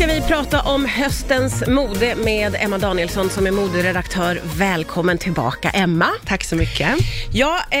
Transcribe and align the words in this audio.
ska 0.00 0.06
vi 0.06 0.20
prata 0.20 0.60
om 0.60 0.86
höstens 0.86 1.66
mode 1.68 2.14
med 2.14 2.56
Emma 2.60 2.78
Danielsson 2.78 3.30
som 3.30 3.46
är 3.46 3.50
moderedaktör. 3.50 4.40
Välkommen 4.58 5.18
tillbaka 5.18 5.70
Emma. 5.70 6.06
Tack 6.26 6.44
så 6.44 6.56
mycket. 6.56 6.88
Ja, 7.32 7.60
eh, 7.70 7.80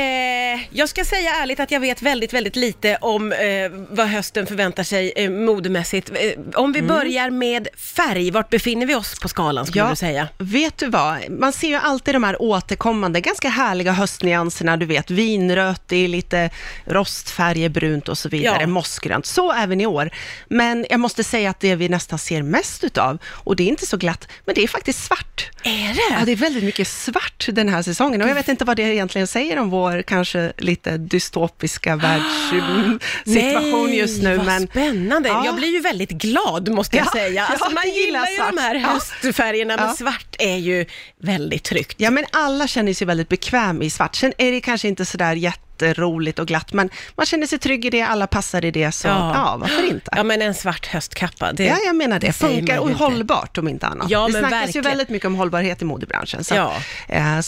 jag 0.70 0.88
ska 0.88 1.04
säga 1.04 1.30
ärligt 1.30 1.60
att 1.60 1.70
jag 1.70 1.80
vet 1.80 2.02
väldigt, 2.02 2.32
väldigt 2.32 2.56
lite 2.56 2.98
om 3.00 3.32
eh, 3.32 3.38
vad 3.90 4.06
hösten 4.06 4.46
förväntar 4.46 4.82
sig 4.82 5.12
eh, 5.16 5.30
modemässigt. 5.30 6.10
Eh, 6.10 6.16
om 6.54 6.72
vi 6.72 6.82
börjar 6.82 7.30
med 7.30 7.68
färg, 7.76 8.30
vart 8.30 8.50
befinner 8.50 8.86
vi 8.86 8.94
oss 8.94 9.20
på 9.20 9.28
skalan 9.28 9.66
skulle 9.66 9.90
du 9.90 9.96
säga? 9.96 10.28
vet 10.38 10.78
du 10.78 10.86
vad? 10.86 11.30
Man 11.30 11.52
ser 11.52 11.68
ju 11.68 11.74
alltid 11.74 12.14
de 12.14 12.24
här 12.24 12.42
återkommande, 12.42 13.20
ganska 13.20 13.48
härliga 13.48 13.92
höstnyanserna, 13.92 14.76
du 14.76 14.86
vet, 14.86 15.10
vinrötig, 15.10 16.08
lite 16.08 16.50
rostfärger, 16.84 17.68
brunt 17.68 18.08
och 18.08 18.18
så 18.18 18.28
vidare, 18.28 18.58
Ja. 18.60 18.66
mossgrönt. 18.66 19.26
Så 19.26 19.52
även 19.52 19.80
i 19.80 19.86
år. 19.86 20.10
Men 20.48 20.86
jag 20.90 21.00
måste 21.00 21.24
säga 21.24 21.50
att 21.50 21.60
det 21.60 21.74
vi 21.74 21.88
nästan 21.88 22.09
ser 22.18 22.42
mest 22.42 22.84
utav, 22.84 23.18
och 23.24 23.56
det 23.56 23.62
är 23.62 23.68
inte 23.68 23.86
så 23.86 23.96
glatt, 23.96 24.28
men 24.44 24.54
det 24.54 24.62
är 24.62 24.68
faktiskt 24.68 25.04
svart. 25.04 25.50
Är 25.62 25.94
det? 25.94 26.00
Ja, 26.18 26.24
det 26.24 26.32
är 26.32 26.36
väldigt 26.36 26.64
mycket 26.64 26.88
svart 26.88 27.46
den 27.52 27.68
här 27.68 27.82
säsongen 27.82 28.22
och 28.22 28.28
jag 28.28 28.34
vet 28.34 28.48
inte 28.48 28.64
vad 28.64 28.76
det 28.76 28.82
egentligen 28.82 29.26
säger 29.26 29.58
om 29.58 29.70
vår 29.70 30.02
kanske 30.02 30.52
lite 30.58 30.96
dystopiska 30.96 31.96
världssituation 31.96 33.86
Nej, 33.86 33.98
just 33.98 34.22
nu. 34.22 34.36
vad 34.36 34.46
Men 34.46 34.66
spännande. 34.66 35.28
Ja. 35.28 35.44
Jag 35.44 35.54
blir 35.56 35.68
ju 35.68 35.80
väldigt 35.80 36.10
glad 36.10 36.68
måste 36.68 36.96
jag 36.96 37.06
Ja, 37.06 37.10
säga. 37.12 37.46
Alltså, 37.46 37.64
ja, 37.68 37.74
man 37.74 37.90
gillar 37.90 38.26
ju 38.26 38.36
svart. 38.36 38.50
de 38.56 38.58
här 38.60 38.74
höstfärgerna, 38.78 39.76
men 39.76 39.94
svart 39.94 40.36
är 40.38 40.56
ju 40.56 40.86
väldigt 41.22 41.64
tryggt. 41.64 41.94
Ja, 41.96 42.10
men 42.10 42.24
alla 42.32 42.66
känner 42.66 42.94
sig 42.94 43.06
väldigt 43.06 43.28
bekväm 43.28 43.82
i 43.82 43.90
svart. 43.90 44.14
Sen 44.16 44.32
är 44.38 44.52
det 44.52 44.60
kanske 44.60 44.88
inte 44.88 45.04
sådär 45.04 45.34
jätteroligt 45.86 46.38
och 46.38 46.46
glatt, 46.46 46.72
men 46.72 46.90
man 47.16 47.26
känner 47.26 47.46
sig 47.46 47.58
trygg 47.58 47.84
i 47.84 47.90
det, 47.90 48.02
alla 48.02 48.26
passar 48.26 48.64
i 48.64 48.70
det, 48.70 48.92
så 48.92 49.08
ja, 49.08 49.56
varför 49.60 49.86
inte? 49.90 50.10
Ja, 50.16 50.22
men 50.22 50.42
en 50.42 50.54
svart 50.54 50.86
höstkappa, 50.86 51.52
det, 51.52 51.64
Ja, 51.64 51.76
jag 51.86 51.96
menar 51.96 52.20
det. 52.20 52.32
säger 52.32 52.56
Funkar 52.56 52.78
och 52.78 52.90
inte. 52.90 53.04
hållbart 53.04 53.58
om 53.58 53.68
inte 53.68 53.86
annat. 53.86 54.10
Ja, 54.10 54.26
det 54.26 54.32
men 54.32 54.42
snackas 54.42 54.52
verkligen. 54.62 54.84
ju 54.84 54.88
väldigt 54.90 55.08
mycket 55.08 55.26
om 55.26 55.34
hållbarhet 55.34 55.82
i 55.82 55.84
modebranschen, 55.84 56.44
så 56.44 56.54
Ja. 56.54 56.72
eh, 57.08 57.38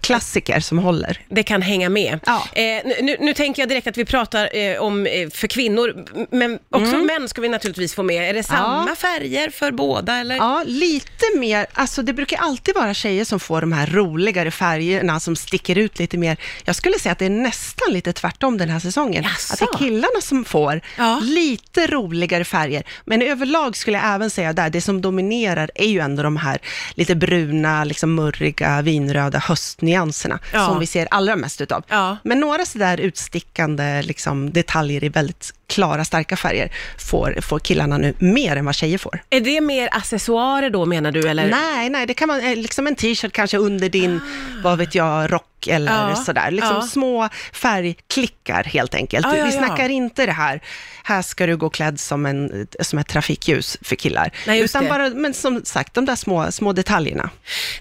klassiker 0.00 0.60
som 0.60 0.78
håller. 0.78 1.20
det 1.28 1.42
kan 1.42 1.62
hänga 1.62 1.88
med. 1.88 2.20
Ja. 2.26 2.42
Eh, 2.52 2.62
nu- 3.02 3.16
nu, 3.20 3.34
tänker 3.34 3.62
jag 3.62 3.68
direkt 3.68 3.86
att 3.86 3.96
vi 3.96 4.04
pratar 4.04 4.56
eh, 4.56 4.78
om 4.78 5.06
eh, 5.06 5.28
för 5.30 5.46
kvinnor, 5.46 6.04
men 6.30 6.58
också 6.70 6.96
män 6.96 7.28
ska 7.28 7.40
vi 7.40 7.48
naturligtvis 7.48 7.94
få 7.94 8.02
med. 8.02 8.30
Är 8.30 8.34
det 8.34 8.42
samma 8.42 8.86
Ja. 8.88 8.94
färger 8.96 9.50
för 9.50 9.72
båda 9.72 10.16
eller? 10.16 10.36
Ja, 10.36 10.62
lite 10.66 11.24
mer, 11.38 11.66
alltså 11.72 12.02
det 12.02 12.12
brukar 12.12 12.38
alltid 12.38 12.74
vara 12.74 12.94
tjejer 12.94 13.24
som 13.24 13.40
får 13.40 13.60
de 13.60 13.72
här 13.72 13.86
roligare 13.86 14.50
färgerna 14.50 15.20
som 15.20 15.36
sticker 15.36 15.78
ut 15.78 15.98
lite 15.98 16.18
mer. 16.18 16.36
Jag 16.64 16.76
skulle 16.76 16.98
säga 16.98 17.12
att 17.12 17.18
det 17.18 17.26
är 17.26 17.30
nästan 17.30 17.79
lite 17.90 18.12
tvärtom 18.12 18.58
den 18.58 18.68
här 18.70 18.78
säsongen. 18.80 19.24
Jaså? 19.24 19.52
Att 19.52 19.58
det 19.58 19.64
är 19.64 19.78
killarna 19.78 20.20
som 20.22 20.44
får 20.44 20.80
Ja. 20.98 21.18
lite 21.22 21.86
roligare 21.86 22.44
färger. 22.44 22.82
Men 23.04 23.22
överlag 23.22 23.76
skulle 23.76 23.98
jag 23.98 24.14
även 24.14 24.30
säga 24.30 24.52
där, 24.52 24.70
det 24.70 24.80
som 24.80 25.00
dominerar 25.00 25.70
är 25.74 25.88
ju 25.88 26.00
ändå 26.00 26.22
de 26.22 26.36
här 26.36 26.58
lite 26.94 27.14
bruna, 27.14 27.84
liksom 27.84 28.14
murriga, 28.14 28.82
vinröda 28.82 29.38
höstnyanserna 29.38 30.38
Ja. 30.52 30.66
som 30.66 30.78
vi 30.80 30.86
ser 30.86 31.08
allra 31.10 31.36
mest 31.36 31.60
utav. 31.60 31.84
Ja. 31.88 32.16
Men 32.24 32.40
några 32.40 32.66
sådär 32.66 33.00
utstickande 33.00 34.02
liksom, 34.02 34.50
detaljer 34.52 35.04
i 35.04 35.08
väldigt 35.08 35.54
klara, 35.70 36.04
starka 36.04 36.36
färger 36.36 36.72
får, 36.98 37.40
får 37.40 37.58
killarna 37.58 37.98
nu 37.98 38.14
mer 38.18 38.56
än 38.56 38.64
vad 38.64 38.74
tjejer 38.74 38.98
får. 38.98 39.22
Är 39.30 39.40
det 39.40 39.60
mer 39.60 39.88
accessoarer 39.92 40.70
då 40.70 40.86
menar 40.86 41.12
du 41.12 41.28
eller? 41.28 41.50
Nej, 41.50 41.90
nej, 41.90 42.06
det 42.06 42.14
kan 42.14 42.28
vara 42.28 42.40
eh, 42.40 42.56
liksom 42.56 42.86
en 42.86 42.94
t-shirt 42.94 43.32
kanske 43.32 43.56
under 43.56 43.88
din, 43.88 44.20
vad 44.64 44.78
vet 44.78 44.94
jag, 44.94 45.32
rock 45.32 45.66
eller 45.66 45.90
Ah. 45.92 46.10
Ja, 46.10 46.16
sådär. 46.16 46.50
Liksom 46.50 46.76
ja. 46.76 46.82
små 46.82 47.28
färgklickar 47.52 48.64
helt 48.64 48.94
enkelt. 48.94 49.26
Ja, 49.26 49.36
ja, 49.36 49.44
Vi 49.44 49.52
snackar 49.52 49.88
inte 49.88 50.26
det 50.26 50.32
här, 50.32 50.60
här 51.04 51.22
ska 51.22 51.46
du 51.46 51.56
gå 51.56 51.70
klädd 51.70 52.00
som, 52.00 52.26
en, 52.26 52.66
som 52.80 52.98
ett 52.98 53.08
trafikljus 53.08 53.78
för 53.82 53.96
killar. 53.96 54.30
Nej, 54.46 54.60
Utan 54.60 54.84
det. 54.84 54.90
bara, 54.90 55.08
men 55.08 55.34
som 55.34 55.64
sagt, 55.64 55.94
de 55.94 56.04
där 56.04 56.16
små, 56.16 56.52
små 56.52 56.72
detaljerna. 56.72 57.30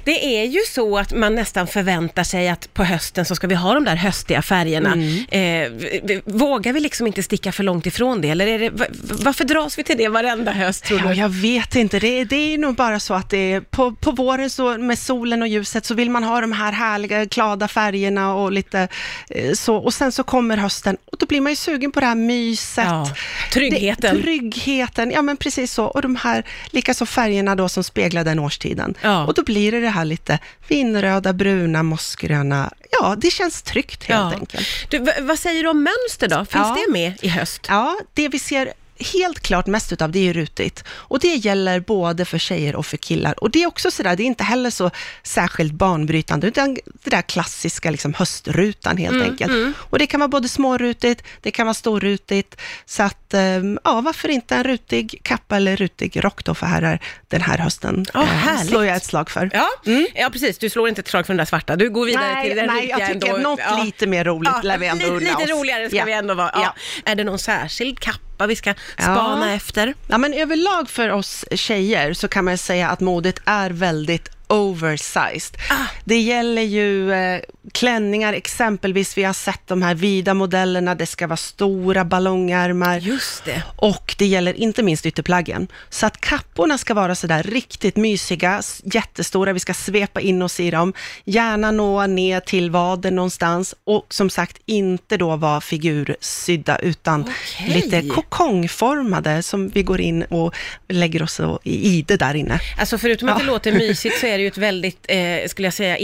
Det 0.03 0.41
är 0.41 0.45
ju 0.45 0.59
så 0.59 0.97
att 0.97 1.13
man 1.13 1.35
nästan 1.35 1.67
förväntar 1.67 2.23
sig 2.23 2.49
att 2.49 2.73
på 2.73 2.83
hösten 2.83 3.25
så 3.25 3.35
ska 3.35 3.47
vi 3.47 3.55
ha 3.55 3.73
de 3.73 3.83
där 3.85 3.95
höstiga 3.95 4.41
färgerna. 4.41 4.93
Mm. 4.93 5.25
Eh, 5.29 6.21
vågar 6.25 6.73
vi 6.73 6.79
liksom 6.79 7.07
inte 7.07 7.23
sticka 7.23 7.51
för 7.51 7.63
långt 7.63 7.78
ifrån 7.87 8.21
det? 8.21 8.29
Eller 8.29 8.47
är 8.47 8.59
det, 8.59 8.69
va- 8.69 8.85
varför 9.01 9.43
dras 9.45 9.77
vi 9.79 9.83
till 9.83 9.97
det 9.97 10.07
varenda 10.07 10.51
höst 10.51 10.83
tror 10.83 10.99
Ja, 10.99 11.07
du? 11.07 11.13
jag 11.13 11.29
vet 11.29 11.75
inte. 11.75 11.99
Det, 11.99 12.07
är- 12.07 12.25
det 12.25 12.35
är 12.35 12.57
nog 12.57 12.75
bara 12.75 12.99
så 12.99 13.13
att 13.13 13.29
det 13.29 13.53
är, 13.53 13.61
på, 13.61 13.91
på 13.91 14.11
våren 14.11 14.49
så 14.49 14.77
med 14.77 14.99
solen 14.99 15.41
och 15.41 15.47
ljuset 15.47 15.85
så 15.85 15.93
vill 15.95 16.09
man 16.09 16.23
ha 16.23 16.41
de 16.41 16.51
här 16.51 16.71
härliga 16.71 17.25
glada 17.25 17.67
färgerna 17.67 18.33
och 18.35 18.51
lite 18.51 18.87
eh, 19.29 19.53
så. 19.53 19.75
Och 19.75 19.93
sen 19.93 20.11
så 20.11 20.23
kommer 20.23 20.57
hösten 20.57 20.97
och 21.11 21.17
då 21.17 21.25
blir 21.25 21.41
man 21.41 21.51
ju 21.51 21.55
sugen 21.55 21.91
på 21.91 21.99
det 21.99 22.05
här 22.05 22.15
myset. 22.15 22.85
Ja, 22.87 23.09
tryggheten. 23.53 24.15
Det, 24.15 24.21
tryggheten, 24.21 25.11
ja 25.11 25.21
men 25.21 25.37
precis 25.37 25.73
så. 25.73 25.85
Och 25.85 26.01
de 26.01 26.15
här, 26.15 26.43
likaså 26.71 27.05
färgerna 27.05 27.55
då 27.55 27.69
som 27.69 27.83
speglar 27.83 28.23
den 28.23 28.39
årstiden. 28.39 28.95
Ja. 29.01 29.25
Och 29.25 29.33
då 29.33 29.43
blir 29.43 29.71
det 29.71 29.79
det 29.81 29.89
här 29.89 30.05
lite 30.05 30.39
vinröda, 30.67 31.33
bruna, 31.33 31.83
mossgröna. 31.83 32.69
Ja, 32.91 33.15
det 33.17 33.31
känns 33.31 33.61
tryggt 33.61 34.03
helt 34.03 34.33
enkelt. 34.33 34.67
Du, 34.89 35.05
vad 35.21 35.39
säger 35.39 35.63
du 35.63 35.69
om 35.69 35.83
mönster 35.83 36.27
då? 36.27 36.35
Finns 36.35 36.67
Ja. 36.67 36.77
det 36.85 36.91
med 36.91 37.13
i 37.21 37.27
höst? 37.27 37.65
Ja, 37.69 37.99
det 38.13 38.27
vi 38.29 38.39
ser 38.39 38.73
helt 39.13 39.39
klart 39.39 39.67
mest 39.67 39.91
utav 39.93 40.11
det 40.11 40.29
är 40.29 40.33
rutigt. 40.33 40.83
Och 40.89 41.19
det 41.19 41.35
gäller 41.35 41.79
både 41.79 42.25
för 42.25 42.37
tjejer 42.37 42.75
och 42.75 42.85
för 42.85 42.97
killar. 42.97 43.43
Och 43.43 43.51
det 43.51 43.63
är 43.63 43.67
också 43.67 43.91
sådär, 43.91 44.15
det 44.15 44.23
är 44.23 44.25
inte 44.25 44.43
heller 44.43 44.69
så 44.69 44.91
särskilt 45.23 45.73
banbrytande, 45.73 46.47
utan 46.47 46.73
det 47.03 47.09
där 47.09 47.21
klassiska 47.21 47.91
liksom 47.91 48.13
höstrutan 48.13 48.97
helt 48.97 49.15
Mm, 49.15 49.29
enkelt. 49.31 49.75
Och 49.77 49.99
det 49.99 50.07
kan 50.07 50.19
vara 50.19 50.27
både 50.27 50.47
smårutigt, 50.49 51.23
det 51.41 51.51
kan 51.51 51.65
vara 51.67 51.73
storrutigt. 51.73 52.55
Så 52.85 53.03
att, 53.03 53.33
eh, 53.33 53.41
ja, 53.83 54.01
varför 54.01 54.29
inte 54.29 54.55
en 54.55 54.63
rutig 54.63 55.19
kappa 55.23 55.55
eller 55.55 55.75
rutig 55.75 56.23
rock 56.23 56.45
då 56.45 56.55
för 56.55 56.65
herrar 56.65 56.99
den 57.27 57.41
här 57.41 57.57
hösten? 57.57 58.05
Ja, 58.13 58.21
eh, 58.23 58.61
slår 58.61 58.85
jag 58.85 58.95
ett 58.95 59.05
slag 59.05 59.29
för. 59.29 59.49
Ja, 59.53 59.67
ja, 60.15 60.29
precis. 60.31 60.57
Du 60.57 60.69
slår 60.69 60.89
inte 60.89 61.01
ett 61.01 61.07
slag 61.07 61.25
för 61.25 61.33
den 61.33 61.37
där 61.37 61.45
svarta. 61.45 61.75
Du 61.75 61.89
går 61.89 62.05
vidare 62.05 62.33
Nej, 62.33 62.47
till 62.47 62.57
den 62.57 62.67
nej, 62.67 62.75
riktiga 62.81 62.99
jag 62.99 63.13
tycker 63.21 63.35
ändå. 63.35 63.49
något 63.49 63.85
lite 63.85 64.07
mer 64.07 64.23
roligt 64.23 64.63
lär 64.63 64.77
vi 64.77 64.87
ändå 64.87 65.19
Lite 65.19 65.35
oss. 65.35 65.49
roligare 65.49 65.87
ska 65.89 65.97
Ja. 65.97 66.05
vi 66.05 66.13
ändå 66.13 66.33
vara. 66.33 66.51
Ja. 66.53 66.61
Ja. 67.05 67.11
Är 67.11 67.15
det 67.15 67.23
någon 67.23 67.39
särskild 67.39 67.99
kappa 67.99 68.19
vi 68.47 68.55
ska 68.55 68.73
spana 68.97 69.49
Ja. 69.49 69.55
efter? 69.55 69.93
Ja, 70.07 70.17
men 70.17 70.33
överlag 70.33 70.89
för 70.89 71.09
oss 71.09 71.45
tjejer 71.51 72.13
så 72.13 72.27
kan 72.27 72.45
man 72.45 72.57
säga 72.57 72.89
att 72.89 72.99
modet 72.99 73.39
är 73.45 73.69
väldigt 73.69 74.29
oversized. 74.47 75.57
Ah. 75.69 75.75
Det 76.03 76.19
gäller 76.19 76.61
ju 76.61 77.13
eh, 77.13 77.41
klänningar, 77.73 78.33
exempelvis, 78.33 79.17
vi 79.17 79.23
har 79.23 79.33
sett 79.33 79.67
de 79.67 79.81
här 79.81 79.95
vida 79.95 80.33
modellerna, 80.33 80.95
det 80.95 81.05
ska 81.05 81.27
vara 81.27 81.37
stora 81.37 82.05
ballongärmar. 82.05 82.97
Just 82.99 83.45
det. 83.45 83.63
Och 83.75 84.15
det 84.17 84.25
gäller 84.25 84.53
inte 84.53 84.83
minst 84.83 85.05
ytterplaggen. 85.05 85.67
Så 85.89 86.05
att 86.05 86.21
kapporna 86.21 86.77
ska 86.77 86.93
vara 86.93 87.15
sådär 87.15 87.43
riktigt 87.43 87.95
mysiga, 87.95 88.61
jättestora, 88.83 89.53
vi 89.53 89.59
ska 89.59 89.73
svepa 89.73 90.21
in 90.21 90.41
oss 90.41 90.59
i 90.59 90.71
dem, 90.71 90.93
gärna 91.25 91.71
nå 91.71 92.07
ner 92.07 92.39
till 92.39 92.71
vaden 92.71 93.15
någonstans 93.15 93.75
och 93.83 94.05
som 94.09 94.29
sagt 94.29 94.57
inte 94.65 95.17
då 95.17 95.35
vara 95.35 95.61
figursydda 95.61 96.77
utan 96.77 97.21
Okej. 97.21 97.69
lite 97.81 98.01
kokongformade 98.01 99.43
som 99.43 99.69
vi 99.69 99.83
går 99.83 100.01
in 100.01 100.23
och 100.23 100.55
lägger 100.87 101.23
oss 101.23 101.41
i 101.63 102.05
det 102.07 102.17
där 102.17 102.33
inne. 102.33 102.59
Alltså 102.79 102.97
förutom 102.97 103.29
att 103.29 103.37
det 103.39 103.43
Ja. 103.45 103.51
låter 103.51 103.71
mysigt 103.71 104.19
så 104.19 104.25
är 104.25 104.37
det 104.37 104.41
ju 104.41 104.47
ett 104.47 104.57
väldigt, 104.69 105.05
eh, 105.07 105.47
skulle 105.47 105.65
jag 105.65 105.73
säga, 105.73 105.97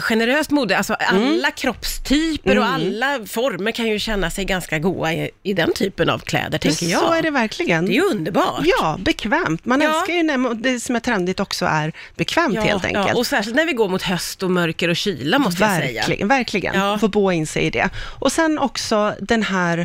generöst 0.00 0.50
mode. 0.50 0.76
Alltså 0.78 0.96
alla 1.04 1.50
kroppstyper 1.50 2.58
och 2.58 2.64
alla 2.66 3.18
former 3.26 3.72
kan 3.72 3.86
ju 3.86 3.98
känna 3.98 4.30
sig 4.30 4.44
ganska 4.44 4.78
goa 4.78 5.12
i, 5.12 5.30
i 5.42 5.52
den 5.52 5.72
typen 5.72 6.10
av 6.10 6.18
kläder, 6.18 6.58
tänker 6.58 6.86
jag. 6.86 7.00
Så 7.00 7.12
är 7.12 7.22
det 7.22 7.30
verkligen. 7.30 7.86
Det 7.86 7.92
är 7.92 7.94
ju 7.94 8.02
underbart. 8.02 8.60
Ja, 8.80 8.96
bekvämt. 9.00 9.64
Man 9.64 9.80
Ja. 9.80 9.88
älskar 9.98 10.14
ju 10.14 10.22
när 10.22 10.54
det 10.54 10.80
som 10.80 10.96
är 10.96 11.00
trendigt 11.00 11.40
också 11.40 11.64
är 11.66 11.92
bekvämt 12.16 12.58
helt 12.58 12.84
enkelt. 12.84 13.08
Ja, 13.08 13.14
och 13.14 13.26
särskilt 13.26 13.56
när 13.56 13.66
vi 13.66 13.72
går 13.72 13.88
mot 13.88 14.02
höst 14.02 14.42
och 14.42 14.50
mörker 14.50 14.88
och 14.88 14.96
kyla 14.96 15.38
måste 15.38 15.62
jag 15.62 15.76
säga. 15.76 16.00
Verkligen, 16.00 16.28
verkligen. 16.28 16.74
Ja. 16.80 16.98
Få 16.98 17.08
bo 17.08 17.32
in 17.32 17.46
sig 17.46 17.62
i 17.62 17.70
det. 17.70 17.90
Och 18.18 18.32
sen 18.32 18.58
också 18.58 19.14
den 19.20 19.42
här, 19.42 19.76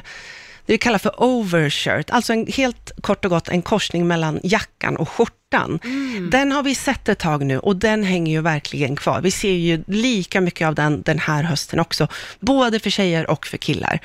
det 0.66 0.74
vi 0.74 0.78
kallar 0.78 1.00
för 1.00 1.24
overshirt, 1.24 2.10
alltså 2.10 2.34
en, 2.34 2.48
helt 2.48 2.92
kort 3.02 3.26
och 3.26 3.32
gott 3.32 3.50
en 3.50 3.62
korsning 3.62 4.08
mellan 4.08 4.40
jackan 4.44 4.98
och 4.98 5.10
skjortan. 5.10 5.36
Mm. 5.54 6.30
Den 6.30 6.52
har 6.52 6.64
vi 6.64 6.76
sett 6.76 7.10
ett 7.10 7.20
tag 7.20 7.46
nu 7.46 7.60
och 7.60 7.76
den 7.76 8.04
hänger 8.04 8.32
ju 8.32 8.42
verkligen 8.42 8.96
kvar. 8.96 9.22
Vi 9.22 9.32
ser 9.32 9.52
ju 9.52 9.84
lika 9.88 10.42
mycket 10.42 10.68
av 10.68 10.76
den 10.76 11.02
den 11.02 11.20
här 11.20 11.44
hösten 11.44 11.80
också, 11.80 12.08
både 12.40 12.80
för 12.80 12.90
tjejer 12.90 13.30
och 13.30 13.48
för 13.48 13.58
killar. 13.58 14.00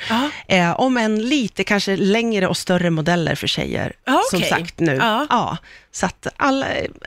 Eh, 0.48 0.80
om 0.80 0.96
en 0.96 1.28
lite 1.28 1.64
kanske 1.64 1.96
längre 1.96 2.46
och 2.48 2.56
större 2.56 2.90
modeller 2.90 3.34
för 3.34 3.46
tjejer, 3.46 3.92
Ja, 4.04 4.22
som 4.30 4.40
sagt 4.42 4.78
nu. 4.80 4.94
Ja. 4.94 5.26
Ja, 5.30 5.56
så 5.92 6.06
att 6.06 6.26
alla, 6.36 6.66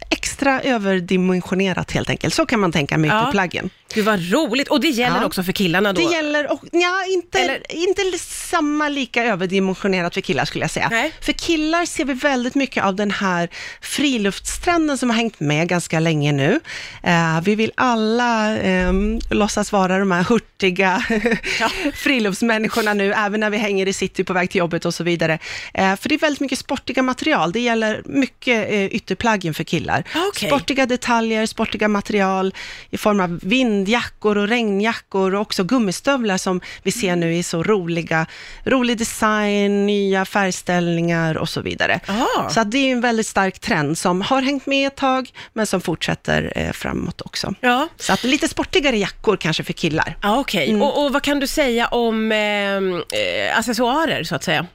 extra 0.10 0.62
överdimensionerat 0.62 1.92
helt 1.92 2.10
enkelt. 2.10 2.34
Så 2.34 2.46
kan 2.46 2.60
man 2.60 2.72
tänka 2.72 2.98
med 2.98 3.10
Ja. 3.10 3.22
ytterplaggen. 3.22 3.70
Gud 3.94 4.06
vad 4.06 4.32
roligt. 4.32 4.68
Och 4.68 4.82
det 4.82 4.88
gäller 4.88 5.20
Ja. 5.20 5.26
också 5.26 5.44
för 5.44 5.52
killarna 5.52 5.94
då? 5.94 6.02
Det 6.08 6.14
gäller, 6.14 6.52
och, 6.52 6.62
ja, 6.72 7.06
inte, 7.14 7.40
Eller- 7.40 7.62
inte 7.76 8.02
samma 8.20 8.90
lika 8.90 9.24
överdimensionerat 9.24 10.14
för 10.14 10.22
killar 10.22 10.46
skulle 10.46 10.64
jag 10.64 10.72
säga. 10.72 10.88
Nej. 10.92 11.12
För 11.22 11.32
killar 11.34 11.86
ser 11.86 12.06
vi 12.06 12.14
väldigt 12.14 12.56
mycket 12.56 12.84
av 12.84 12.96
den 12.96 13.12
här 13.12 13.50
friluftstrenden 14.32 14.98
som 14.98 15.10
har 15.10 15.18
hängt 15.18 15.40
med 15.40 15.68
ganska 15.68 16.00
länge 16.00 16.32
nu. 16.32 16.60
Eh, 17.04 17.42
vi 17.44 17.56
vill 17.56 17.72
alla 17.76 18.58
eh, 18.58 18.94
låtsas 19.30 19.72
vara 19.72 20.00
de 20.00 20.12
här 20.12 20.24
hurtiga 20.24 21.04
ja. 21.60 21.70
friluftsmänniskorna 21.94 22.94
nu, 22.94 23.14
även 23.14 23.40
när 23.40 23.50
vi 23.50 23.58
hänger 23.58 23.88
i 23.88 23.94
city 23.94 24.24
på 24.24 24.34
väg 24.34 24.50
till 24.50 24.60
jobbet 24.60 24.86
och 24.86 24.94
så 24.94 25.04
vidare. 25.04 25.40
Eh, 25.74 25.96
för 25.96 26.10
det 26.10 26.16
är 26.16 26.20
väldigt 26.20 26.40
mycket 26.40 26.60
sportiga 26.60 27.04
material. 27.04 27.52
Det 27.52 27.60
gäller 27.60 28.02
mycket 28.06 28.72
eh, 28.72 28.86
ytterplagg 28.86 29.46
inför 29.46 29.64
killar. 29.64 30.04
Okay. 30.30 30.50
Sportiga 30.50 30.86
detaljer, 30.86 31.46
sportiga 31.46 31.88
material 31.88 32.54
i 32.90 32.98
form 32.98 33.20
av 33.20 33.40
vindjackor 33.44 34.38
och 34.38 34.48
regnjackor 34.48 35.36
och 35.36 35.42
också 35.42 35.64
gummistövlar 35.64 36.38
som 36.38 36.62
vi 36.84 36.92
ser 36.92 37.16
nu 37.16 37.36
i 37.36 37.44
så 37.44 37.64
roliga, 37.64 38.26
rolig 38.66 38.98
design, 38.98 39.86
nya 39.86 40.26
färgställningar 40.26 41.38
och 41.38 41.50
så 41.50 41.62
vidare. 41.62 42.00
Ah. 42.08 42.50
Så 42.50 42.64
det 42.64 42.78
är 42.78 42.92
en 42.92 43.02
väldigt 43.02 43.28
stark 43.28 43.60
trend 43.60 43.98
som 43.98 44.17
har 44.22 44.42
hängt 44.42 44.66
med 44.66 44.88
ett 44.88 44.96
tag, 44.96 45.30
men 45.54 45.68
som 45.68 45.82
fortsätter 45.82 46.54
eh, 46.56 46.72
framåt 46.72 47.22
också. 47.22 47.54
Ja. 47.60 47.88
Så 47.98 48.14
att 48.14 48.24
lite 48.24 48.48
sportigare 48.48 48.98
jackor 48.98 49.38
kanske 49.38 49.64
för 49.64 49.74
killar. 49.74 50.18
Ah, 50.22 50.40
Okej, 50.40 50.64
okay. 50.64 50.70
mm. 50.70 50.82
och, 50.82 51.06
och, 51.06 51.14
vad 51.14 51.22
kan 51.22 51.40
du 51.40 51.48
säga 51.48 51.88
om 51.88 52.32
eh, 52.32 52.38
eh, 52.38 53.58
accessoarer 53.58 54.24
så 54.24 54.36
att 54.36 54.44
säga? 54.44 54.68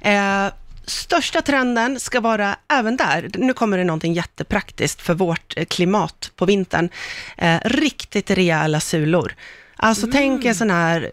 Eh, 0.00 0.52
största 0.86 1.42
trenden 1.42 2.00
ska 2.00 2.20
vara 2.20 2.56
även 2.68 2.96
där, 2.96 3.30
nu 3.34 3.52
kommer 3.52 3.78
det 3.78 3.84
någonting 3.84 4.12
jättepraktiskt 4.12 5.02
för 5.02 5.14
vårt 5.14 5.54
eh, 5.56 5.64
klimat 5.64 6.32
på 6.36 6.46
vintern, 6.46 6.88
eh, 7.36 7.56
riktigt 7.64 8.30
rejäla 8.30 8.80
sulor. 8.80 9.34
Alltså 9.76 10.02
mm. 10.02 10.12
tänk 10.12 10.44
en 10.44 10.54
sån 10.54 10.70
här 10.70 11.10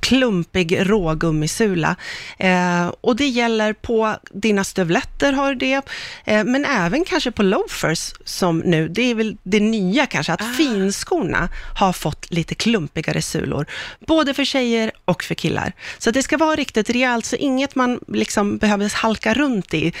klumpig 0.00 0.90
rågummisula. 0.90 1.96
Eh, 2.38 2.86
och 3.00 3.16
det 3.16 3.26
gäller 3.26 3.72
på 3.72 4.16
dina 4.30 4.64
stövletter 4.64 5.32
har 5.32 5.54
det, 5.54 5.82
eh, 6.24 6.44
men 6.44 6.64
även 6.64 7.04
kanske 7.04 7.30
på 7.30 7.42
loafers 7.42 8.14
som 8.24 8.58
nu, 8.58 8.88
det 8.88 9.10
är 9.10 9.14
väl 9.14 9.36
det 9.42 9.60
nya 9.60 10.06
kanske, 10.06 10.32
att 10.32 10.42
ah. 10.42 10.52
finskorna 10.56 11.48
har 11.78 11.92
fått 11.92 12.30
lite 12.30 12.54
klumpigare 12.54 13.22
sulor, 13.22 13.66
både 14.06 14.34
för 14.34 14.44
tjejer 14.44 14.92
och 15.04 15.22
för 15.22 15.34
killar. 15.34 15.72
Så 15.98 16.10
det 16.10 16.22
ska 16.22 16.36
vara 16.36 16.56
riktigt 16.56 16.90
rejält, 16.90 17.24
så 17.24 17.36
inget 17.36 17.74
man 17.74 18.00
liksom 18.08 18.58
behöver 18.58 18.92
halka 18.94 19.34
runt 19.34 19.74
i 19.74 19.92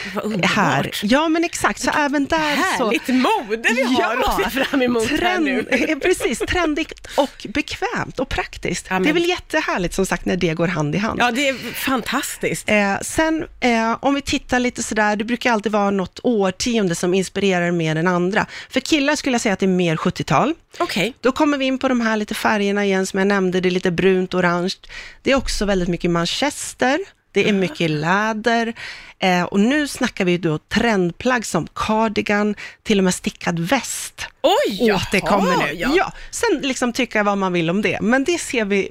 här. 0.42 0.90
Ja, 1.02 1.28
men 1.28 1.44
exakt, 1.44 1.80
så 1.80 1.90
även 1.90 2.24
där 2.26 2.38
Härligt 2.38 3.06
så... 3.06 3.12
mode 3.12 3.68
vi 3.74 3.82
har 3.82 4.14
ja, 4.14 4.28
att 4.28 4.52
se 4.52 4.64
fram 4.64 4.82
emot 4.82 5.08
trend, 5.08 5.22
här 5.22 5.38
nu. 5.38 6.00
Precis, 6.02 6.38
trendigt 6.38 7.08
och 7.16 7.46
bekvämt 7.48 8.20
och 8.20 8.28
praktiskt. 8.28 8.86
Ja. 8.90 8.98
Det 8.98 9.08
är 9.08 9.12
väl 9.12 9.28
jättehärligt 9.28 9.81
härligt 9.82 9.94
som 9.94 10.06
sagt 10.06 10.24
när 10.24 10.36
det 10.36 10.54
går 10.54 10.68
hand 10.68 10.94
i 10.94 10.98
hand. 10.98 11.20
Ja, 11.20 11.30
det 11.30 11.48
är 11.48 11.54
fantastiskt. 11.74 12.68
Eh, 12.68 12.98
sen 13.02 13.46
eh, 13.60 13.96
om 14.00 14.14
vi 14.14 14.22
tittar 14.22 14.58
lite 14.58 14.82
sådär, 14.82 15.16
det 15.16 15.24
brukar 15.24 15.52
alltid 15.52 15.72
vara 15.72 15.90
något 15.90 16.20
årtionde 16.22 16.94
som 16.94 17.14
inspirerar 17.14 17.70
mer 17.70 17.96
än 17.96 18.06
andra. 18.06 18.46
För 18.70 18.80
killar 18.80 19.16
skulle 19.16 19.34
jag 19.34 19.40
säga 19.40 19.52
att 19.52 19.60
det 19.60 19.66
är 19.66 19.76
mer 19.86 19.96
70-tal. 19.96 20.54
Okej. 20.78 20.84
Okay. 20.84 21.12
Då 21.20 21.32
kommer 21.32 21.58
vi 21.58 21.64
in 21.64 21.78
på 21.78 21.88
de 21.88 22.00
här 22.00 22.16
lite 22.16 22.34
färgerna 22.34 22.84
igen 22.84 23.06
som 23.06 23.18
jag 23.18 23.26
nämnde, 23.26 23.60
det 23.60 23.68
är 23.68 23.70
lite 23.70 23.90
brunt, 23.90 24.34
orange. 24.34 24.74
Det 25.22 25.32
är 25.32 25.36
också 25.36 25.64
väldigt 25.64 25.88
mycket 25.88 26.10
manchester. 26.10 26.98
Det 27.32 27.48
är 27.48 27.52
mycket 27.52 27.90
läder 27.90 28.74
eh, 29.18 29.42
och 29.42 29.60
nu 29.60 29.88
snackar 29.88 30.24
vi 30.24 30.38
då 30.38 30.58
trendplagg 30.58 31.46
som 31.46 31.66
cardigan, 31.74 32.54
till 32.82 32.98
och 32.98 33.04
med 33.04 33.14
stickad 33.14 33.58
väst. 33.58 34.26
Oj, 34.42 34.92
återkommer 34.92 35.56
nu. 35.56 35.72
Ja. 35.74 35.92
ja. 35.96 36.12
Sen 36.30 36.60
liksom 36.62 36.92
tycka 36.92 37.22
vad 37.22 37.38
man 37.38 37.52
vill 37.52 37.70
om 37.70 37.82
det, 37.82 38.00
men 38.00 38.24
det 38.24 38.38
ser 38.38 38.64
vi 38.64 38.90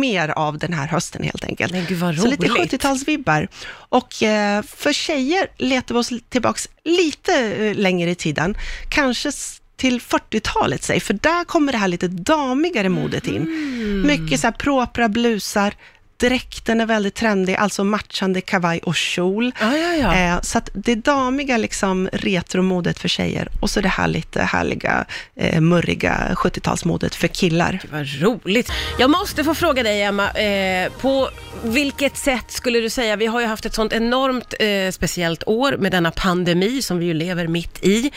mer 0.00 0.28
av 0.28 0.58
den 0.58 0.72
här 0.72 0.86
hösten 0.86 1.22
helt 1.22 1.44
enkelt. 1.44 1.72
Men 1.72 1.84
gud 1.88 1.98
vad 1.98 2.16
Så 2.16 2.26
lite 2.26 2.46
70-talsvibbar. 2.46 3.48
Och 3.70 4.22
eh, 4.22 4.62
för 4.62 4.92
tjejer 4.92 5.48
letar 5.56 5.94
vi 5.94 6.00
oss 6.00 6.12
tillbaks 6.28 6.68
lite 6.84 7.34
eh, 7.34 7.74
längre 7.74 8.10
i 8.10 8.14
tiden, 8.14 8.56
kanske 8.88 9.32
till 9.76 10.00
40-talet, 10.00 10.82
säg, 10.82 11.00
för 11.00 11.14
där 11.14 11.44
kommer 11.44 11.72
det 11.72 11.78
här 11.78 11.88
lite 11.88 12.08
damigare 12.08 12.88
modet 12.88 13.26
in. 13.26 13.42
Mm. 13.42 14.06
Mycket 14.06 14.40
så 14.40 14.46
här 14.46 14.52
propra 14.52 15.08
blusar, 15.08 15.74
Dräkten 16.16 16.80
är 16.80 16.86
väldigt 16.86 17.14
trendig, 17.14 17.54
alltså 17.54 17.84
matchande 17.84 18.40
kavaj 18.40 18.78
och 18.78 18.96
kjol. 18.96 19.52
Ah, 19.60 19.76
ja, 19.76 19.94
ja. 19.94 20.14
Eh, 20.14 20.40
så 20.40 20.58
att 20.58 20.70
det 20.74 20.94
damiga 20.94 21.56
liksom 21.56 22.08
retromodet 22.12 22.98
för 22.98 23.08
tjejer 23.08 23.48
och 23.60 23.70
så 23.70 23.80
det 23.80 23.88
här 23.88 24.08
lite 24.08 24.42
härliga, 24.42 25.04
eh, 25.36 25.60
murriga 25.60 26.34
70-talsmodet 26.34 27.14
för 27.14 27.28
killar. 27.28 27.78
Gud, 27.82 27.92
vad 27.92 28.22
roligt. 28.22 28.72
Jag 28.98 29.10
måste 29.10 29.44
få 29.44 29.54
fråga 29.54 29.82
dig, 29.82 30.02
Emma, 30.02 30.30
eh, 30.30 30.92
på 30.92 31.30
vilket 31.62 32.16
sätt 32.16 32.50
skulle 32.50 32.80
du 32.80 32.90
säga, 32.90 33.16
vi 33.16 33.26
har 33.26 33.40
ju 33.40 33.46
haft 33.46 33.66
ett 33.66 33.74
sånt 33.74 33.92
enormt 33.92 34.54
eh, 34.60 34.90
speciellt 34.90 35.42
år 35.46 35.76
med 35.78 35.92
denna 35.92 36.10
pandemi 36.10 36.82
som 36.82 36.98
vi 36.98 37.06
ju 37.06 37.14
lever 37.14 37.46
mitt 37.46 37.84
i. 37.84 38.10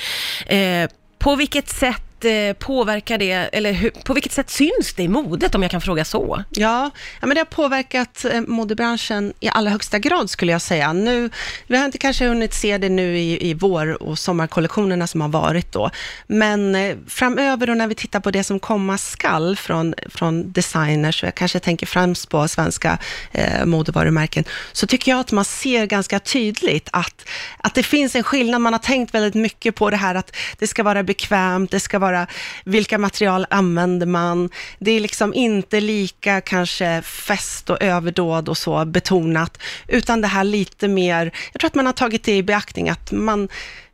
Eh, 0.48 0.90
på 1.20 1.36
vilket 1.36 1.70
sätt 1.70 2.09
Eh, 2.26 2.54
påverkar 2.54 3.18
det, 3.18 3.32
eller 3.32 3.72
hur, 3.72 3.90
på 3.90 4.14
vilket 4.14 4.32
sätt 4.32 4.50
syns 4.50 4.94
det 4.96 5.04
i 5.04 5.08
modet, 5.08 5.56
om 5.56 5.62
jag 5.62 5.72
kan 5.72 5.82
fråga 5.82 6.06
så? 6.06 6.44
Ja, 6.50 6.92
ja 7.22 7.28
men 7.28 7.36
det 7.36 7.40
har 7.40 7.46
påverkat 7.46 8.26
eh, 8.26 8.42
modebranschen 8.42 9.34
i 9.40 9.50
allra 9.50 9.72
högsta 9.72 10.00
grad, 10.00 10.30
skulle 10.30 10.52
jag 10.52 10.62
säga. 10.62 10.94
Nu, 10.94 11.30
vi 11.68 11.78
har 11.78 11.86
inte 11.86 11.98
kanske 11.98 12.28
hunnit 12.28 12.54
se 12.54 12.78
det 12.78 12.90
nu 12.90 13.18
i, 13.18 13.50
i 13.50 13.54
vår 13.54 14.04
och 14.04 14.20
sommarkollektionerna 14.20 15.08
som 15.08 15.22
har 15.22 15.30
varit 15.30 15.72
då, 15.72 15.90
men 16.28 16.76
eh, 16.76 16.96
framöver 17.08 17.70
och 17.70 17.78
när 17.78 17.88
vi 17.88 17.96
tittar 17.96 18.20
på 18.20 18.32
det 18.32 18.44
som 18.44 18.60
komma 18.60 18.98
skall 18.98 19.56
från, 19.56 19.94
från 20.10 20.52
designers, 20.52 21.24
och 21.24 21.28
jag 21.28 21.36
kanske 21.36 21.60
tänker 21.60 21.86
främst 21.86 22.30
på 22.30 22.48
svenska 22.48 22.98
eh, 23.32 23.66
modevarumärken, 23.66 24.44
så 24.72 24.88
tycker 24.88 25.12
jag 25.12 25.20
att 25.20 25.32
man 25.32 25.46
ser 25.46 25.86
ganska 25.86 26.20
tydligt 26.20 26.90
att, 26.92 27.26
att 27.58 27.76
det 27.76 27.84
finns 27.84 28.16
en 28.16 28.24
skillnad. 28.24 28.62
Man 28.62 28.74
har 28.74 28.80
tänkt 28.80 29.14
väldigt 29.14 29.36
mycket 29.36 29.76
på 29.76 29.90
det 29.90 29.98
här 29.98 30.16
att 30.16 30.36
det 30.60 30.68
ska 30.68 30.84
vara 30.84 31.04
bekvämt, 31.04 31.72
det 31.72 31.80
ska 31.80 32.00
vara 32.00 32.09
vara 32.12 32.28
vilka 32.66 32.98
material 32.98 33.46
använder 33.50 34.06
man. 34.06 34.50
Det 34.80 34.92
är 34.92 35.00
liksom 35.00 35.34
inte 35.34 35.80
lika 35.80 36.42
kanske 36.42 37.02
fest 37.02 37.70
och 37.70 37.82
överdåd 37.82 38.50
och 38.50 38.58
så 38.58 38.86
betonat, 38.86 39.58
utan 39.88 40.22
det 40.22 40.28
här 40.28 40.44
lite 40.44 40.88
mer, 40.88 41.32
jag 41.52 41.60
tror 41.60 41.68
att 41.68 41.76
man 41.76 41.86
har 41.86 41.94
tagit 41.94 42.24
det 42.24 42.36
i 42.36 42.44
beaktning, 42.44 42.90
att 42.90 43.12
man 43.12 43.48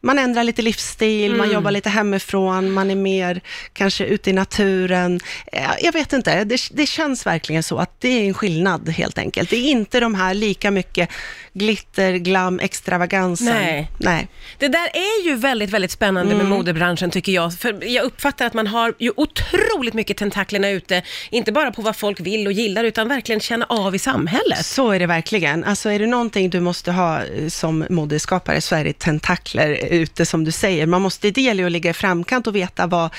man 0.05 0.19
ändrar 0.19 0.43
lite 0.43 0.61
livsstil, 0.61 1.25
mm. 1.25 1.37
man 1.37 1.51
jobbar 1.51 1.71
lite 1.71 1.89
hemifrån, 1.89 2.71
man 2.71 2.91
är 2.91 2.95
mer 2.95 3.41
kanske 3.73 4.05
ute 4.05 4.29
i 4.29 4.33
naturen. 4.33 5.19
Eh, 5.51 5.69
jag 5.81 5.93
vet 5.93 6.13
inte, 6.13 6.43
det, 6.43 6.69
det, 6.71 6.85
känns 6.85 7.25
verkligen 7.25 7.63
så 7.63 7.77
att 7.77 8.01
det 8.01 8.07
är 8.07 8.27
en 8.27 8.33
skillnad 8.33 8.89
helt 8.89 9.17
enkelt. 9.17 9.49
Det 9.49 9.55
är 9.55 9.69
inte 9.69 9.99
de 9.99 10.15
här 10.15 10.33
lika 10.33 10.71
mycket 10.71 11.09
glitter, 11.53 12.13
glam, 12.13 12.59
extravagansen. 12.59 13.47
Nej. 13.47 13.91
Nej. 13.97 14.27
Det 14.57 14.67
där 14.67 14.89
är 14.93 15.25
ju 15.25 15.35
väldigt, 15.35 15.69
väldigt 15.69 15.91
spännande 15.91 16.33
mm. 16.33 16.49
med 16.49 16.57
modebranschen 16.57 17.09
tycker 17.09 17.31
jag. 17.31 17.53
För 17.53 17.83
jag 17.83 18.05
uppfattar 18.05 18.45
att 18.45 18.53
man 18.53 18.67
har 18.67 18.93
ju 18.99 19.11
otroligt 19.15 19.93
mycket 19.93 20.17
tentaklerna 20.17 20.69
ute, 20.69 21.01
inte 21.29 21.51
bara 21.51 21.71
på 21.71 21.81
vad 21.81 21.95
folk 21.95 22.19
vill 22.19 22.47
och 22.47 22.53
gillar, 22.53 22.83
utan 22.83 23.07
verkligen 23.07 23.39
känna 23.39 23.65
av 23.65 23.95
i 23.95 23.99
samhället. 23.99 24.65
Så 24.65 24.91
är 24.91 24.99
det 24.99 25.05
verkligen. 25.05 25.63
Alltså 25.63 25.89
är 25.89 25.99
det 25.99 26.07
någonting 26.07 26.49
du 26.49 26.59
måste 26.59 26.91
ha 26.91 27.23
eh, 27.23 27.47
som 27.47 27.85
modeskapare 27.89 28.61
så 28.61 28.75
är 28.75 28.83
det 28.83 28.99
tentakler 28.99 29.94
ute, 29.95 30.25
som 30.25 30.43
du 30.43 30.51
säger. 30.51 30.85
Man 30.85 31.01
måste, 31.01 31.31
det 31.31 31.41
gäller 31.41 31.65
att 31.65 31.71
ligga 31.71 31.89
i 31.89 31.93
framkant 31.93 32.47
och 32.47 32.55
veta 32.55 32.87
vad, 32.87 33.09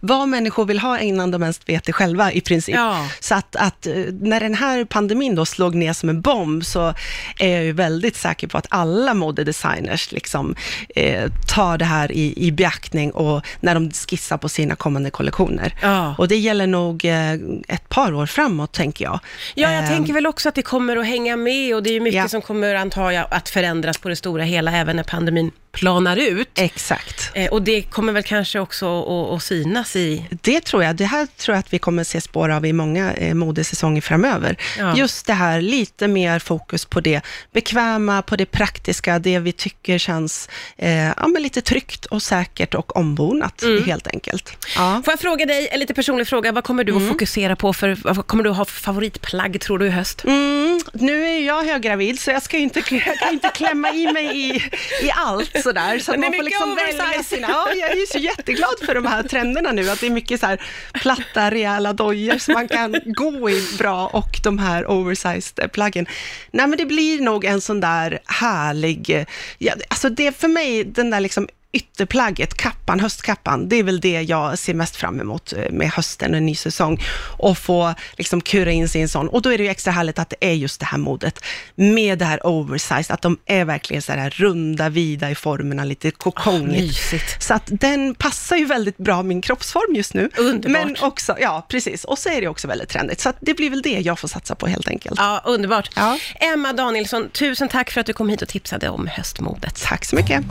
vad 0.00 0.28
människor 0.28 0.64
vill 0.64 0.78
ha 0.78 0.98
innan 0.98 1.30
de 1.30 1.42
ens 1.42 1.60
vet 1.66 1.84
det 1.84 1.92
själva 1.92 2.32
i 2.32 2.40
princip. 2.40 2.74
Ja. 2.74 3.08
Så 3.20 3.34
att, 3.34 3.56
att, 3.56 3.86
eh, 3.86 3.94
när 4.20 4.40
den 4.40 4.54
här 4.54 4.84
pandemin 4.84 5.34
då 5.34 5.46
slog 5.46 5.74
ner 5.74 5.92
som 5.92 6.08
en 6.08 6.20
bomb, 6.20 6.64
så 6.64 6.94
är 7.38 7.48
jag 7.48 7.64
ju 7.64 7.72
väldigt 7.72 8.16
säker 8.16 8.46
på 8.46 8.58
att 8.58 8.66
alla 8.70 9.14
modedesigners 9.14 10.12
liksom, 10.12 10.54
eh, 10.88 11.30
tar 11.54 11.78
det 11.78 11.84
här 11.84 12.12
i, 12.12 12.46
i 12.46 12.52
beaktning 12.52 13.10
och 13.10 13.46
när 13.60 13.74
de 13.74 13.90
skissar 13.90 14.36
på 14.36 14.48
sina 14.48 14.76
kommande 14.76 15.10
kollektioner. 15.10 15.74
Ja. 15.82 16.14
Och 16.18 16.28
det 16.28 16.36
gäller 16.36 16.66
nog 16.66 17.04
eh, 17.04 17.32
ett 17.68 17.88
par 17.88 18.14
år 18.14 18.26
framåt, 18.26 18.72
tänker 18.72 19.04
jag. 19.04 19.20
Ja, 19.54 19.72
jag 19.72 19.82
eh, 19.82 19.88
tänker 19.88 20.12
väl 20.12 20.26
också 20.26 20.48
att 20.48 20.54
det 20.54 20.62
kommer 20.62 20.96
att 20.96 21.06
hänga 21.06 21.36
med 21.36 21.74
och 21.74 21.82
det 21.82 21.90
är 21.90 22.00
mycket 22.00 22.22
ja. 22.22 22.28
som 22.28 22.42
kommer, 22.42 22.74
antar 22.74 23.10
jag, 23.10 23.26
att 23.30 23.48
förändras 23.48 23.98
på 23.98 24.08
det 24.08 24.16
stora 24.16 24.42
hela, 24.42 24.72
även 24.72 24.96
när 24.96 25.02
pandemin 25.02 25.50
planar 25.74 26.16
ut. 26.16 26.48
Exakt. 26.54 27.30
Eh, 27.34 27.52
och 27.52 27.62
det 27.62 27.82
kommer 27.82 28.12
väl 28.12 28.22
kanske 28.22 28.58
också 28.58 29.04
att, 29.34 29.42
synas 29.42 29.96
i... 29.96 30.24
Det 30.42 30.60
tror 30.60 30.84
jag. 30.84 30.96
Det 30.96 31.04
här 31.04 31.26
tror 31.26 31.54
jag 31.54 31.60
att 31.60 31.72
vi 31.72 31.78
kommer 31.78 32.04
se 32.04 32.20
spår 32.20 32.48
av 32.48 32.66
i 32.66 32.72
många 32.72 33.12
eh, 33.12 33.34
modesäsonger 33.34 34.00
framöver. 34.00 34.56
Ja. 34.78 34.96
Just 34.96 35.26
det 35.26 35.32
här, 35.32 35.60
lite 35.60 36.08
mer 36.08 36.38
fokus 36.38 36.84
på 36.84 37.00
det 37.00 37.20
bekväma, 37.52 38.22
på 38.22 38.36
det 38.36 38.46
praktiska, 38.46 39.18
det 39.18 39.38
vi 39.38 39.52
tycker 39.52 39.98
känns 39.98 40.48
eh, 40.76 41.06
ja, 41.06 41.26
men 41.26 41.42
lite 41.42 41.60
tryggt 41.60 42.06
och 42.06 42.22
säkert 42.22 42.74
och 42.74 42.96
ombonat 42.96 43.62
mm. 43.62 43.84
helt 43.84 44.06
enkelt. 44.06 44.56
Ja. 44.76 45.02
Får 45.04 45.12
jag 45.12 45.20
fråga 45.20 45.46
dig, 45.46 45.68
en 45.72 45.80
lite 45.80 45.94
personlig 45.94 46.28
fråga, 46.28 46.52
vad 46.52 46.64
kommer 46.64 46.84
du 46.84 46.92
mm. 46.92 47.04
att 47.04 47.08
fokusera 47.08 47.56
på 47.56 47.72
för, 47.72 47.98
vad 48.02 48.26
kommer 48.26 48.44
du 48.44 48.50
att 48.50 48.56
ha 48.56 48.64
för 48.64 48.80
favoritplagg 48.80 49.60
tror 49.60 49.78
du 49.78 49.86
i 49.86 49.90
höst? 49.90 50.24
Mm, 50.24 50.80
nu 50.92 51.26
är 51.26 51.46
jag 51.46 51.64
höggravid 51.64 52.20
så 52.20 52.30
jag 52.30 52.42
ska 52.42 52.56
inte, 52.56 52.78
jag 52.90 53.18
kan 53.18 53.32
inte 53.32 53.48
klämma 53.54 53.92
i 53.92 54.12
mig 54.12 54.40
i, 54.40 54.56
i 55.02 55.10
allt 55.14 55.63
sådär. 55.64 55.98
Så 55.98 56.12
att 56.12 56.20
man 56.20 56.32
får 56.32 56.42
liksom 56.42 56.74
välja 56.74 57.22
sina. 57.22 57.48
Ja, 57.48 57.68
jag 57.74 57.90
är 57.90 57.96
ju 57.96 58.06
så 58.06 58.18
jätteglad 58.18 58.74
för 58.86 58.94
de 58.94 59.06
här 59.06 59.22
trenderna 59.22 59.72
nu, 59.72 59.90
att 59.90 60.00
det 60.00 60.06
är 60.06 60.10
mycket 60.10 60.40
så 60.40 60.46
här 60.46 60.60
platta, 60.92 61.50
rejäla 61.50 61.92
dojor 61.92 62.38
som 62.38 62.54
man 62.54 62.68
kan 62.68 62.96
gå 63.04 63.50
i 63.50 63.68
bra 63.78 64.06
och 64.06 64.40
de 64.44 64.58
här 64.58 64.90
oversized 64.90 65.72
plaggen. 65.72 66.06
Nej, 66.50 66.66
men 66.66 66.78
det 66.78 66.86
blir 66.86 67.20
nog 67.20 67.44
en 67.44 67.60
sån 67.60 67.80
där 67.80 68.18
härlig, 68.26 69.26
ja, 69.58 69.72
alltså 69.88 70.08
det 70.08 70.26
är 70.26 70.32
för 70.32 70.48
mig 70.48 70.84
den 70.84 71.10
där 71.10 71.20
liksom 71.20 71.48
ytterplagget, 71.74 72.54
kappan, 72.54 73.00
höstkappan, 73.00 73.68
det 73.68 73.76
är 73.76 73.82
väl 73.82 74.00
det 74.00 74.22
jag 74.22 74.58
ser 74.58 74.74
mest 74.74 74.96
fram 74.96 75.20
emot 75.20 75.52
eh, 75.52 75.70
med 75.70 75.90
hösten 75.90 76.30
och 76.30 76.36
en 76.36 76.46
ny 76.46 76.54
säsong. 76.54 77.02
Och 77.38 77.58
få 77.58 77.94
liksom 78.16 78.40
kura 78.40 78.70
in 78.70 78.88
sig 78.88 78.98
i 78.98 79.02
en 79.02 79.08
sån. 79.08 79.28
Och 79.28 79.42
då 79.42 79.52
är 79.52 79.58
det 79.58 79.64
ju 79.64 79.70
extra 79.70 79.92
härligt 79.92 80.18
att 80.18 80.30
det 80.30 80.36
är 80.40 80.52
just 80.52 80.80
det 80.80 80.86
här 80.86 80.98
modet 80.98 81.44
med 81.74 82.18
det 82.18 82.24
här 82.24 82.46
oversized, 82.46 83.10
att 83.14 83.22
de 83.22 83.38
är 83.46 83.64
verkligen 83.64 84.02
så 84.02 84.12
här 84.12 84.30
runda, 84.30 84.88
vida 84.88 85.30
i 85.30 85.34
formerna, 85.34 85.84
lite 85.84 86.10
kokongigt. 86.10 86.82
Mysigt. 86.82 87.42
Så 87.42 87.54
att 87.54 87.68
den 87.70 88.14
passar 88.14 88.56
ju 88.56 88.64
väldigt 88.64 88.96
bra 88.96 89.22
min 89.22 89.42
kroppsform 89.42 89.94
just 89.96 90.14
nu. 90.14 90.30
Underbart. 90.36 90.86
Men 90.86 90.96
också, 91.00 91.36
ja 91.40 91.66
precis, 91.68 92.04
och 92.04 92.18
så 92.18 92.28
är 92.28 92.40
det 92.40 92.48
också 92.48 92.68
väldigt 92.68 92.88
trendigt. 92.88 93.20
Så 93.20 93.28
att 93.28 93.36
det 93.40 93.54
blir 93.54 93.70
väl 93.70 93.82
det 93.82 94.00
jag 94.00 94.18
får 94.18 94.28
satsa 94.28 94.54
på 94.54 94.66
helt 94.66 94.88
enkelt. 94.88 95.18
Ja, 95.18 95.42
underbart. 95.44 95.90
Ja. 95.96 96.18
Emma 96.34 96.72
Danielsson, 96.72 97.28
tusen 97.28 97.68
tack 97.68 97.90
för 97.90 98.00
att 98.00 98.06
du 98.06 98.12
kom 98.12 98.28
hit 98.28 98.42
och 98.42 98.48
tipsade 98.48 98.88
om 98.88 99.06
höstmodet. 99.06 99.82
Tack 99.82 100.04
så 100.04 100.16
mycket. 100.16 100.44